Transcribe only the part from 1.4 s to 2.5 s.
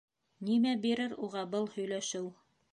был һөйләшеү?